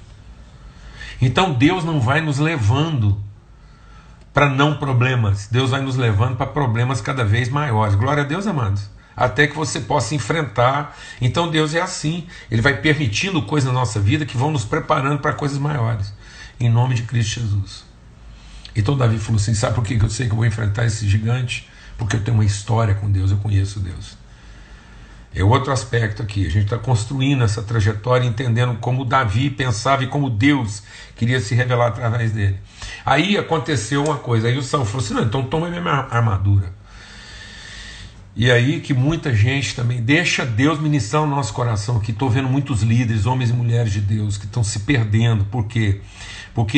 [1.21, 3.17] Então Deus não vai nos levando
[4.33, 7.95] para não problemas, Deus vai nos levando para problemas cada vez maiores.
[7.95, 8.89] Glória a Deus, amados.
[9.15, 10.97] Até que você possa enfrentar.
[11.21, 12.27] Então Deus é assim.
[12.51, 16.13] Ele vai permitindo coisas na nossa vida que vão nos preparando para coisas maiores
[16.65, 17.84] em nome de Cristo Jesus.
[18.76, 21.69] Então Davi falou assim: sabe por que eu sei que eu vou enfrentar esse gigante?
[21.97, 24.17] Porque eu tenho uma história com Deus, eu conheço Deus.
[25.36, 26.45] É outro aspecto aqui.
[26.45, 30.84] A gente está construindo essa trajetória, entendendo como Davi pensava e como Deus
[31.15, 32.60] queria se revelar através dele.
[33.04, 34.47] Aí aconteceu uma coisa.
[34.47, 36.73] Aí o Saul falou assim: não, então toma minha armadura.
[38.36, 41.99] E aí que muita gente também deixa Deus ministrar no nosso coração.
[41.99, 45.45] Que estou vendo muitos líderes, homens e mulheres de Deus, que estão se perdendo.
[45.45, 46.02] Por quê?
[46.02, 46.33] Porque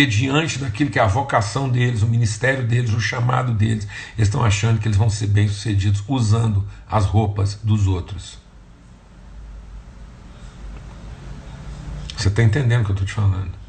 [0.07, 3.85] diante daquilo que é a vocação deles, o ministério deles, o chamado deles,
[4.17, 8.39] eles estão achando que eles vão ser bem-sucedidos usando as roupas dos outros.
[12.15, 13.65] Você está entendendo o que eu estou te falando?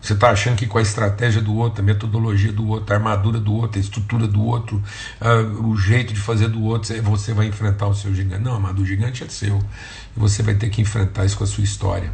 [0.00, 3.38] Você está achando que com a estratégia do outro, a metodologia do outro, a armadura
[3.38, 4.82] do outro, a estrutura do outro,
[5.20, 8.42] uh, o jeito de fazer do outro, você vai enfrentar o seu gigante.
[8.42, 9.58] Não, mas o gigante é seu.
[10.16, 12.12] E você vai ter que enfrentar isso com a sua história.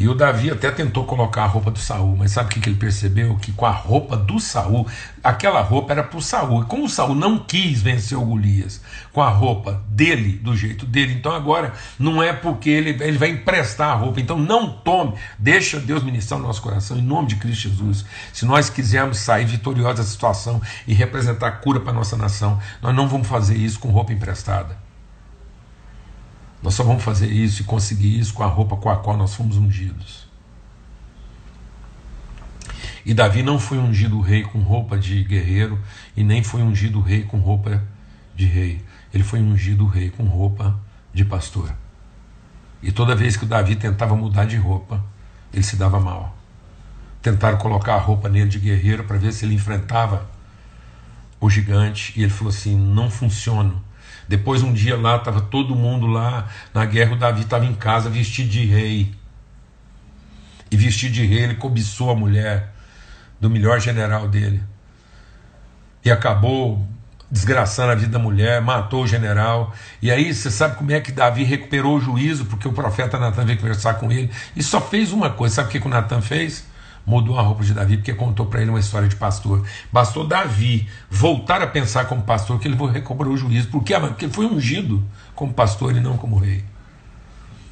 [0.00, 2.78] E o Davi até tentou colocar a roupa do Saul, mas sabe o que, ele
[2.78, 3.36] percebeu?
[3.36, 4.86] Que com a roupa do Saul,
[5.22, 6.62] aquela roupa era para o Saul.
[6.62, 8.80] E como o Saul não quis vencer o Golias
[9.12, 13.28] com a roupa dele, do jeito dele, então agora não é porque ele, ele vai
[13.28, 14.18] emprestar a roupa.
[14.18, 18.06] Então não tome, deixa Deus ministrar no nosso coração, em nome de Cristo Jesus.
[18.32, 23.06] Se nós quisermos sair vitoriosos da situação e representar cura para nossa nação, nós não
[23.06, 24.89] vamos fazer isso com roupa emprestada.
[26.62, 29.34] Nós só vamos fazer isso e conseguir isso com a roupa com a qual nós
[29.34, 30.28] fomos ungidos.
[33.04, 35.80] E Davi não foi ungido rei com roupa de guerreiro
[36.16, 37.82] e nem foi ungido rei com roupa
[38.36, 38.84] de rei.
[39.12, 40.78] Ele foi ungido rei com roupa
[41.12, 41.74] de pastor.
[42.82, 45.02] E toda vez que o Davi tentava mudar de roupa,
[45.52, 46.36] ele se dava mal.
[47.22, 50.30] Tentaram colocar a roupa nele de guerreiro para ver se ele enfrentava
[51.40, 53.74] o gigante e ele falou assim: não funciona
[54.30, 58.08] depois um dia lá, estava todo mundo lá na guerra, o Davi estava em casa
[58.08, 59.12] vestido de rei.
[60.70, 62.72] E vestido de rei, ele cobiçou a mulher
[63.40, 64.62] do melhor general dele.
[66.04, 66.86] E acabou
[67.28, 69.74] desgraçando a vida da mulher, matou o general.
[70.00, 73.44] E aí você sabe como é que Davi recuperou o juízo, porque o profeta Natan
[73.44, 74.30] veio conversar com ele.
[74.54, 75.56] E só fez uma coisa.
[75.56, 76.69] Sabe o que, que o Natan fez?
[77.04, 79.66] Mudou a roupa de Davi porque contou para ele uma história de pastor.
[79.92, 83.68] Bastou Davi voltar a pensar como pastor que ele recobrou o juízo.
[83.68, 83.98] Por quê?
[83.98, 86.64] Porque ele foi ungido como pastor e não como rei.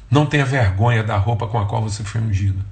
[0.09, 2.63] Não tenha vergonha da roupa com a qual você foi ungido.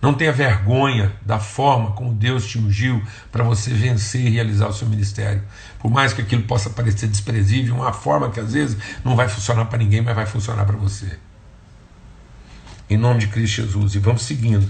[0.00, 3.02] Não tenha vergonha da forma como Deus te ungiu
[3.32, 5.42] para você vencer e realizar o seu ministério.
[5.80, 9.64] Por mais que aquilo possa parecer desprezível, uma forma que às vezes não vai funcionar
[9.64, 11.18] para ninguém, mas vai funcionar para você.
[12.88, 13.96] Em nome de Cristo Jesus.
[13.96, 14.66] E vamos seguindo.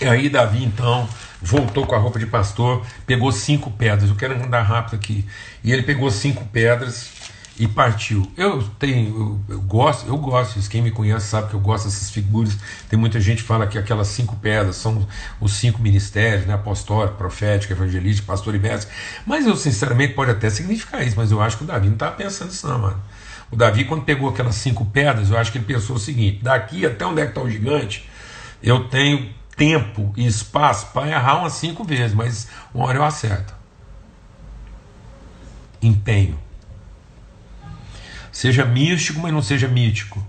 [0.00, 1.08] E aí Davi então
[1.40, 4.10] voltou com a roupa de pastor, pegou cinco pedras.
[4.10, 5.24] Eu quero andar rápido aqui.
[5.62, 7.10] E ele pegou cinco pedras
[7.58, 8.30] e partiu.
[8.36, 10.60] Eu tenho, eu, eu, gosto, eu gosto.
[10.68, 12.56] Quem me conhece sabe que eu gosto dessas figuras.
[12.88, 15.06] Tem muita gente que fala que aquelas cinco pedras são
[15.40, 16.54] os cinco ministérios, né?
[16.54, 18.92] Apostólico, profético, evangelístico, pastor e mestre.
[19.24, 22.14] Mas eu, sinceramente, pode até significar isso, mas eu acho que o Davi não estava
[22.14, 23.02] pensando nisso, não, mano.
[23.50, 26.84] O Davi, quando pegou aquelas cinco pedras, eu acho que ele pensou o seguinte: daqui
[26.84, 28.08] até onde é que está o gigante,
[28.62, 33.54] eu tenho tempo e espaço para errar umas cinco vezes, mas uma hora eu acerto.
[35.80, 36.38] Empenho.
[38.30, 40.24] Seja místico, mas não seja mítico.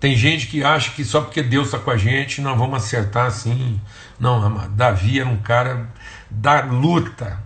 [0.00, 3.26] Tem gente que acha que só porque Deus está com a gente nós vamos acertar
[3.26, 3.80] assim.
[4.18, 4.70] Não, amado.
[4.70, 5.88] Davi era um cara
[6.30, 7.42] da luta,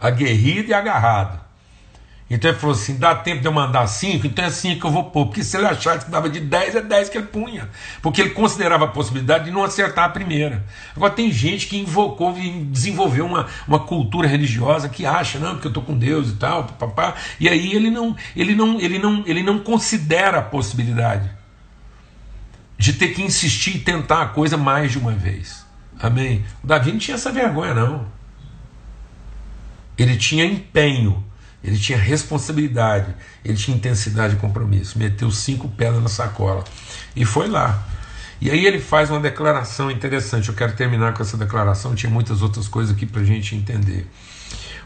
[0.00, 1.40] aguerrido e agarrado.
[2.34, 4.90] Então ele falou assim: dá tempo de eu mandar cinco, então é cinco que eu
[4.90, 5.26] vou pôr.
[5.26, 7.68] Porque se ele achasse que dava de 10, é 10 que ele punha.
[8.00, 10.64] Porque ele considerava a possibilidade de não acertar a primeira.
[10.96, 15.66] Agora tem gente que invocou e desenvolveu uma, uma cultura religiosa que acha, não, porque
[15.66, 17.14] eu estou com Deus e tal, papá.
[17.38, 21.30] E aí ele não, ele não, ele não, ele não considera a possibilidade
[22.78, 25.66] de ter que insistir e tentar a coisa mais de uma vez.
[26.00, 26.42] Amém?
[26.64, 28.06] O Davi não tinha essa vergonha, não.
[29.98, 31.22] Ele tinha empenho
[31.62, 34.98] ele tinha responsabilidade, ele tinha intensidade e compromisso.
[34.98, 36.64] Meteu cinco pedras na sacola
[37.14, 37.86] e foi lá.
[38.40, 40.48] E aí ele faz uma declaração interessante.
[40.48, 41.94] Eu quero terminar com essa declaração.
[41.94, 44.10] Tinha muitas outras coisas aqui para a gente entender.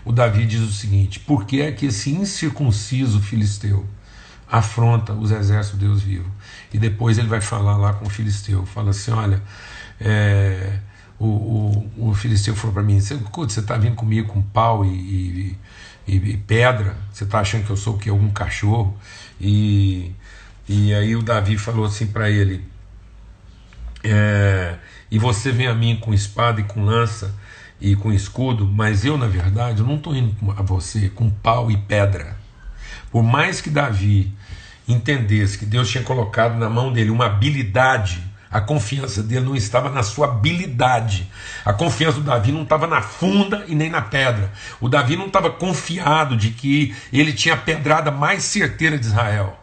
[0.04, 3.86] O Davi diz o seguinte: Por que é que esse incircunciso filisteu
[4.46, 6.30] afronta os exércitos de Deus vivo?
[6.72, 9.42] E depois ele vai falar lá com o filisteu: Fala assim, olha.
[9.98, 10.80] É,
[11.18, 13.14] o, o, o filisteu falou para mim: Você
[13.60, 15.58] está vindo comigo com pau e, e
[16.06, 18.08] e, e pedra, você está achando que eu sou o que?
[18.08, 18.96] Algum cachorro?
[19.40, 20.12] E,
[20.68, 22.64] e aí o Davi falou assim para ele:
[24.04, 24.76] é,
[25.10, 27.34] E você vem a mim com espada e com lança
[27.80, 31.70] e com escudo, mas eu, na verdade, eu não estou indo a você com pau
[31.70, 32.36] e pedra.
[33.10, 34.32] Por mais que Davi
[34.88, 39.90] entendesse que Deus tinha colocado na mão dele uma habilidade A confiança dele não estava
[39.90, 41.30] na sua habilidade.
[41.64, 44.52] A confiança do Davi não estava na funda e nem na pedra.
[44.80, 49.58] O Davi não estava confiado de que ele tinha a pedrada mais certeira de Israel.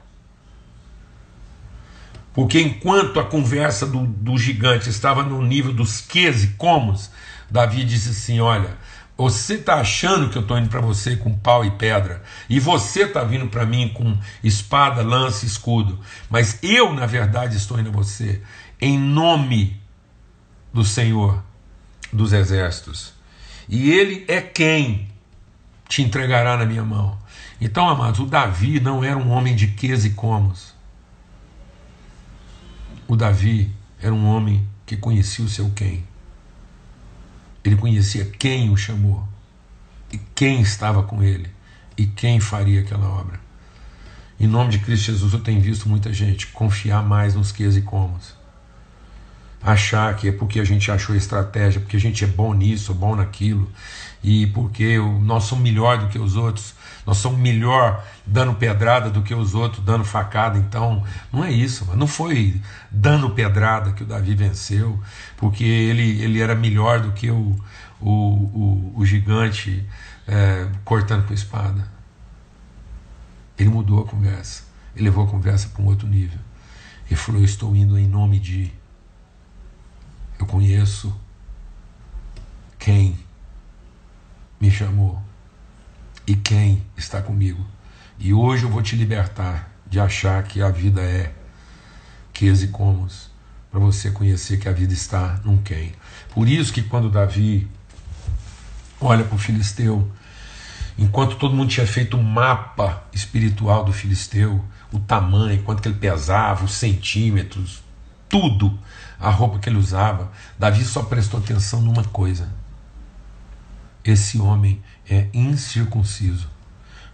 [2.33, 7.11] Porque enquanto a conversa do, do gigante estava no nível dos ques e comos,
[7.49, 8.75] Davi disse assim: Olha,
[9.15, 13.03] você está achando que eu estou indo para você com pau e pedra, e você
[13.03, 17.93] está vindo para mim com espada, lança, escudo, mas eu, na verdade, estou indo a
[17.93, 18.41] você
[18.83, 19.79] em nome
[20.73, 21.41] do Senhor
[22.11, 23.13] dos Exércitos.
[23.69, 25.07] E Ele é quem
[25.87, 27.17] te entregará na minha mão.
[27.61, 30.73] Então, amados, o Davi não era um homem de ques e comos.
[33.07, 33.71] O Davi
[34.01, 36.03] era um homem que conhecia o seu quem.
[37.63, 39.25] Ele conhecia quem o chamou,
[40.11, 41.49] e quem estava com ele,
[41.97, 43.39] e quem faria aquela obra.
[44.37, 47.81] Em nome de Cristo Jesus, eu tenho visto muita gente confiar mais nos ques e
[47.81, 48.42] comos.
[49.63, 53.15] Achar que é porque a gente achou estratégia, porque a gente é bom nisso, bom
[53.15, 53.71] naquilo,
[54.21, 59.21] e porque nós somos melhor do que os outros, nós somos melhor dando pedrada do
[59.21, 60.57] que os outros dando facada.
[60.57, 62.61] Então, não é isso, não foi
[62.91, 64.99] dando pedrada que o Davi venceu,
[65.37, 67.55] porque ele, ele era melhor do que o,
[68.01, 69.87] o, o, o gigante
[70.27, 71.87] é, cortando com espada.
[73.57, 74.63] Ele mudou a conversa,
[74.95, 76.39] ele levou a conversa para um outro nível.
[77.07, 78.71] Ele falou: Eu estou indo em nome de.
[80.43, 81.17] Eu conheço
[82.77, 83.17] quem
[84.59, 85.21] me chamou
[86.27, 87.65] e quem está comigo.
[88.19, 91.33] E hoje eu vou te libertar de achar que a vida é
[92.33, 93.31] ques e comos,
[93.71, 95.93] para você conhecer que a vida está num quem.
[96.33, 97.65] Por isso que quando Davi
[98.99, 100.11] olha para o filisteu,
[100.97, 105.97] enquanto todo mundo tinha feito um mapa espiritual do filisteu, o tamanho, quanto que ele
[105.97, 107.81] pesava, os centímetros,
[108.27, 108.77] tudo,
[109.23, 112.47] a roupa que ele usava, Davi só prestou atenção numa coisa
[114.03, 116.51] esse homem é incircunciso.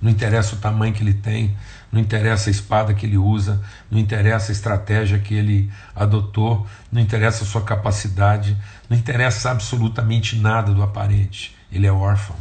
[0.01, 1.55] Não interessa o tamanho que ele tem,
[1.91, 7.01] não interessa a espada que ele usa, não interessa a estratégia que ele adotou, não
[7.01, 8.57] interessa a sua capacidade,
[8.89, 11.55] não interessa absolutamente nada do aparente.
[11.71, 12.35] Ele é órfão.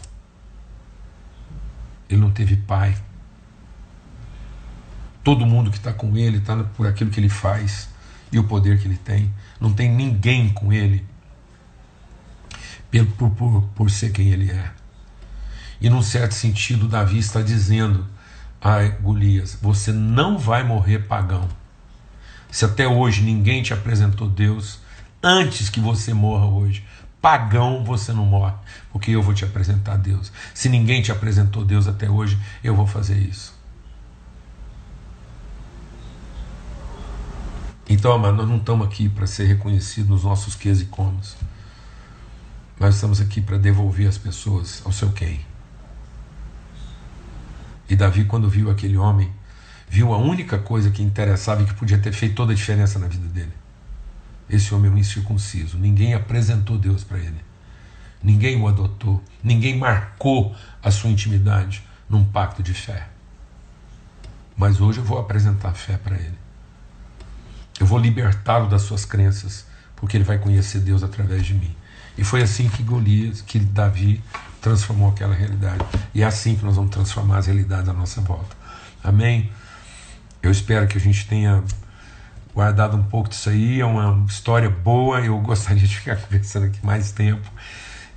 [2.09, 2.97] Ele não teve pai.
[5.25, 7.89] Todo mundo que está com ele está por aquilo que ele faz
[8.33, 9.33] e o poder que ele tem.
[9.61, 11.05] Não tem ninguém com ele
[13.17, 14.71] por, por, por ser quem ele é.
[15.81, 18.07] E num certo sentido, Davi está dizendo
[18.61, 21.49] a Golias: você não vai morrer pagão.
[22.51, 24.81] Se até hoje ninguém te apresentou Deus,
[25.23, 26.85] antes que você morra hoje,
[27.21, 28.55] pagão você não morre,
[28.91, 30.33] porque eu vou te apresentar Deus.
[30.55, 33.58] Se ninguém te apresentou Deus até hoje, eu vou fazer isso.
[37.89, 41.37] Então, amado, nós não estamos aqui para ser reconhecidos nos nossos ques e comos.
[42.79, 45.41] Nós estamos aqui para devolver as pessoas ao seu quem.
[47.89, 49.33] E Davi, quando viu aquele homem,
[49.89, 53.09] viu a única coisa que interessava e que podia ter feito toda a diferença na
[53.09, 53.55] vida dele.
[54.51, 55.79] Esse homem é um incircunciso.
[55.79, 57.41] Ninguém apresentou Deus para ele.
[58.23, 59.25] Ninguém o adotou.
[59.43, 63.09] Ninguém marcou a sua intimidade num pacto de fé.
[64.55, 66.48] Mas hoje eu vou apresentar fé para ele.
[67.79, 69.67] Eu vou libertá-lo das suas crenças,
[69.97, 71.75] porque ele vai conhecer Deus através de mim.
[72.17, 74.23] E foi assim que Golias, que Davi
[74.61, 75.85] transformou aquela realidade.
[76.13, 78.57] E é assim que nós vamos transformar as realidades à nossa volta.
[79.03, 79.53] Amém?
[80.43, 81.63] Eu espero que a gente tenha
[82.53, 83.81] guardado um pouco disso aí.
[83.81, 85.21] É uma história boa.
[85.21, 87.49] Eu gostaria de ficar conversando aqui mais tempo,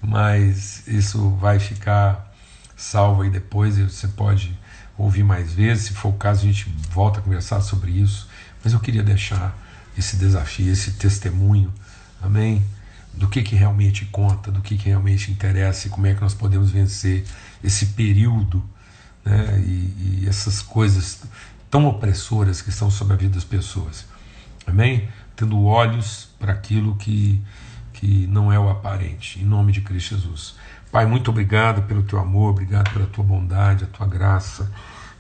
[0.02, 2.34] mas isso vai ficar
[2.76, 3.78] salvo aí depois.
[3.78, 4.58] Você pode
[4.98, 5.86] ouvir mais vezes.
[5.86, 8.28] Se for o caso, a gente volta a conversar sobre isso.
[8.64, 9.58] Mas eu queria deixar
[9.98, 11.74] esse desafio, esse testemunho.
[12.22, 12.64] Amém?
[13.14, 16.34] do que, que realmente conta, do que, que realmente interessa e como é que nós
[16.34, 17.26] podemos vencer
[17.64, 18.64] esse período
[19.24, 21.22] né, e, e essas coisas
[21.70, 24.06] tão opressoras que estão sobre a vida das pessoas.
[24.66, 25.08] Amém?
[25.36, 27.42] Tendo olhos para aquilo que,
[27.94, 30.56] que não é o aparente, em nome de Cristo Jesus.
[30.92, 34.70] Pai, muito obrigado pelo teu amor, obrigado pela tua bondade, a tua graça.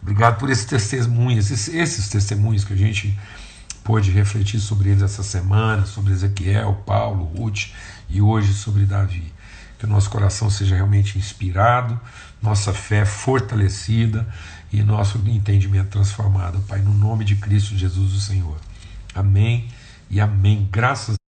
[0.01, 3.17] Obrigado por esses testemunhos, esses, esses testemunhos que a gente
[3.83, 7.67] pôde refletir sobre eles essa semana, sobre Ezequiel, Paulo, Ruth
[8.09, 9.31] e hoje sobre Davi.
[9.77, 11.99] Que o nosso coração seja realmente inspirado,
[12.41, 14.27] nossa fé fortalecida
[14.71, 18.57] e nosso entendimento transformado, Pai, no nome de Cristo Jesus, o Senhor.
[19.13, 19.67] Amém
[20.09, 20.67] e amém.
[20.71, 21.20] Graças